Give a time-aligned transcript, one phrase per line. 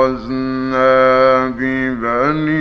[0.00, 2.59] وجاوزنا ببني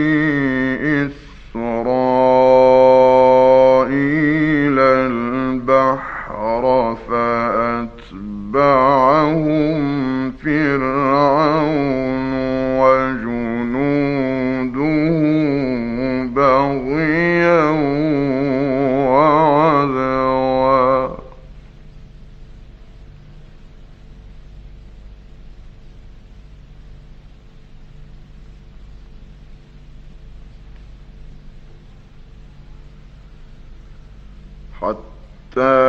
[34.82, 35.80] حتى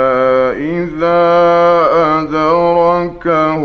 [0.56, 1.22] إذا
[2.20, 3.62] أدركه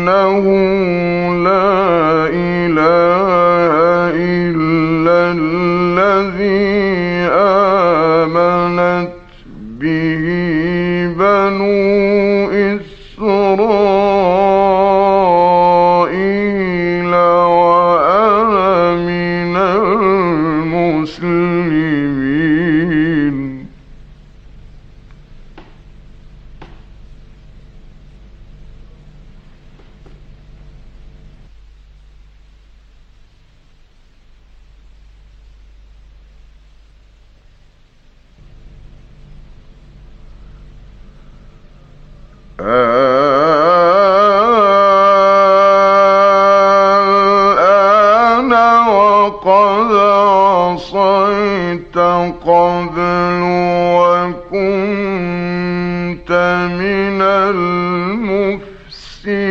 [0.00, 0.44] أنه
[1.44, 3.72] لا إله
[4.16, 4.59] إلا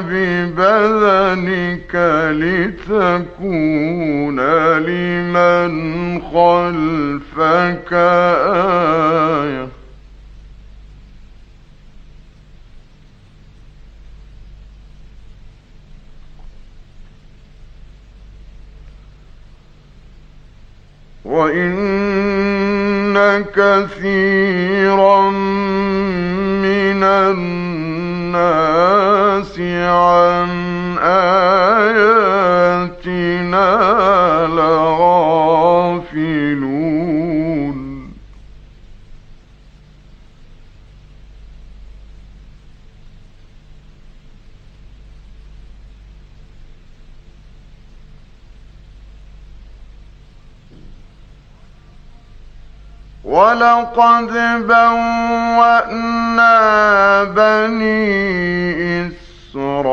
[0.09, 1.95] ببدنك
[2.33, 3.61] لتكون
[4.79, 5.73] لمن
[6.23, 7.93] خلفك
[9.33, 9.76] آية.
[21.27, 23.17] وإن
[23.55, 25.31] كثيرا
[26.63, 28.37] من الناس
[29.81, 30.66] عن
[53.27, 54.33] ولقد
[54.69, 56.05] بوأنا
[57.25, 59.07] بني
[59.47, 59.87] إسرائيل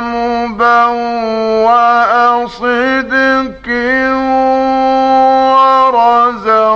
[0.00, 1.24] مبوأ
[2.46, 3.66] صدق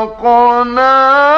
[0.09, 1.38] ورزقناه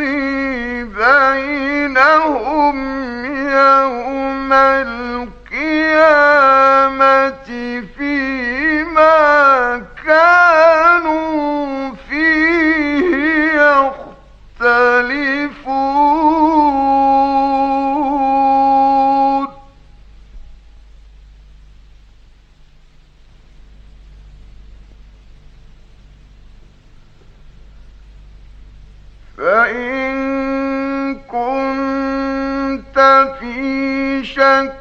[33.39, 34.80] في شك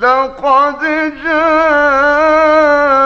[0.00, 0.80] لقد
[1.24, 3.05] جاء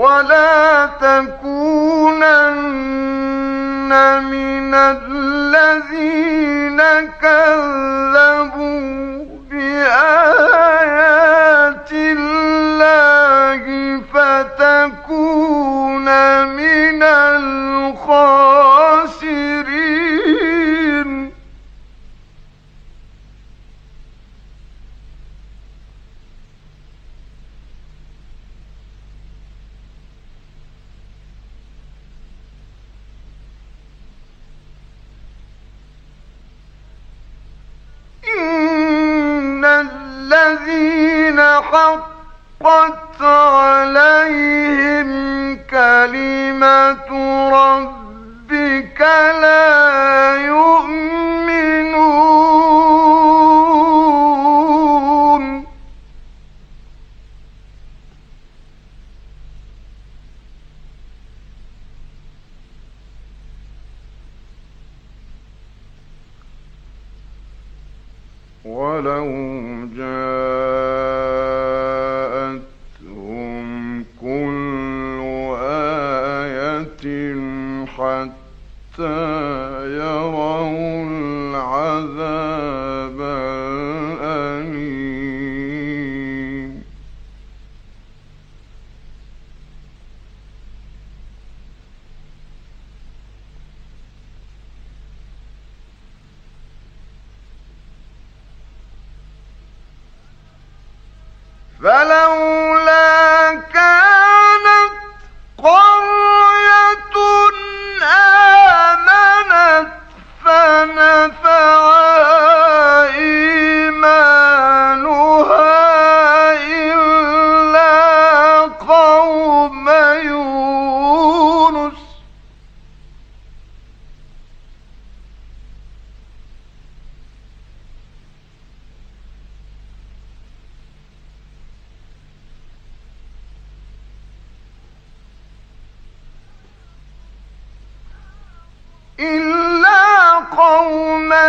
[0.00, 2.30] ولا تكونن
[4.24, 6.80] من الذين
[7.22, 8.80] كذبوا
[9.50, 9.92] بآيات
[11.92, 13.62] الله
[14.14, 16.08] فتكون
[16.48, 17.02] من
[42.70, 45.10] حقت عليهم
[45.70, 47.10] كلمة
[78.00, 79.18] حتى
[80.00, 81.09] يرون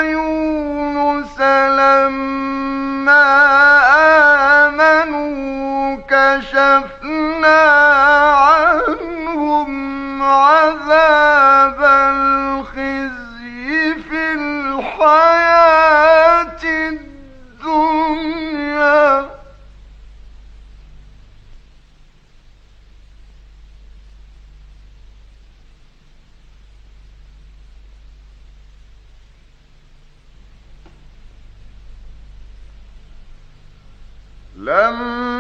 [0.04, 1.40] يونس
[1.80, 3.24] لما
[4.68, 7.81] آمنوا كشفنا
[34.62, 35.31] لم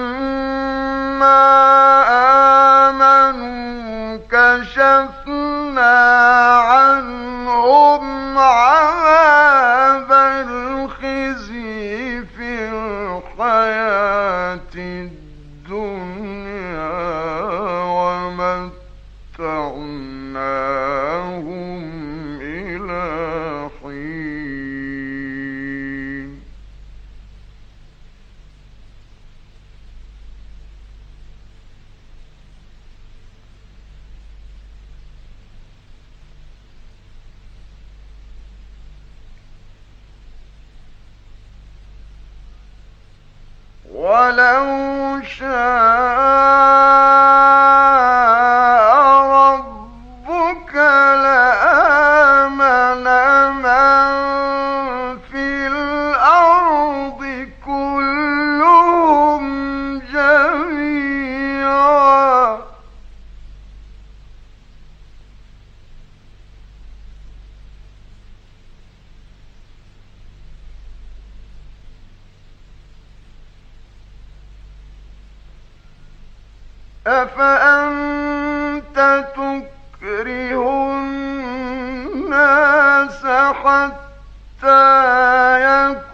[77.07, 78.97] أفأنت
[79.35, 80.91] تكره
[82.11, 84.81] الناس حتى
[85.63, 86.10] يكون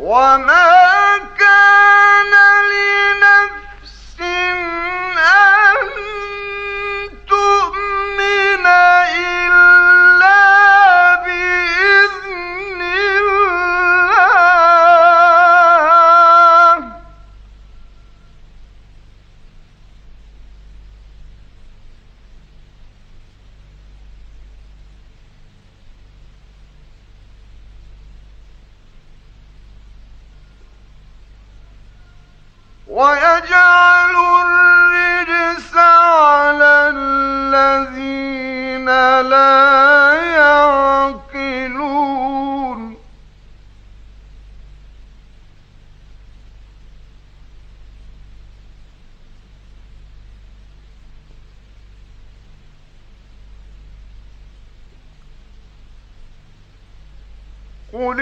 [0.00, 0.79] وما
[33.00, 34.14] ويجعل
[34.44, 38.88] الرجس على الذين
[39.20, 41.80] لا يعقلون.
[57.92, 58.20] قل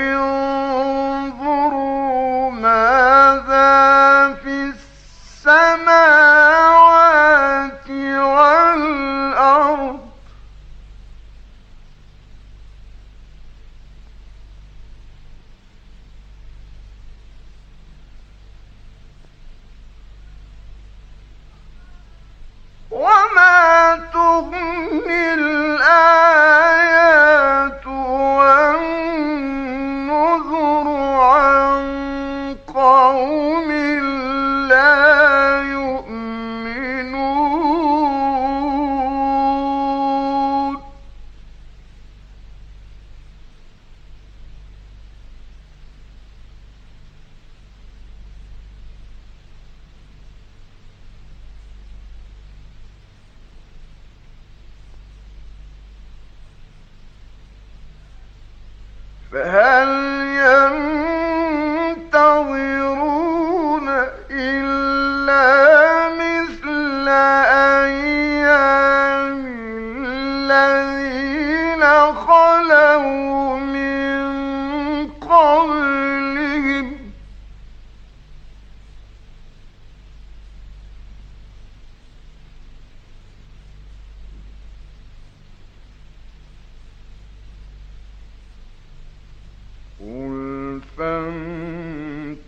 [59.33, 60.18] فهل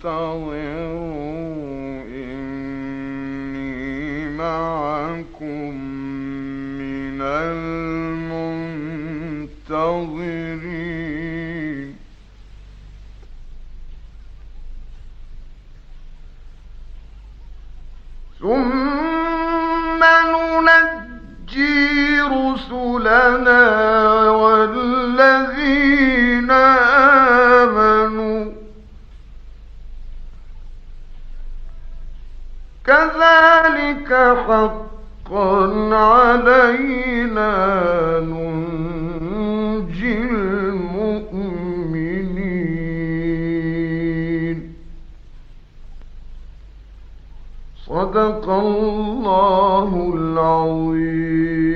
[0.04, 0.50] انتظروا
[2.08, 3.20] إني
[6.78, 8.60] من المنتظرين.
[33.90, 34.12] ذلك
[34.46, 37.50] حقا علينا
[38.20, 41.40] ننجي المؤمنين.
[47.86, 51.69] صدق الله العظيم.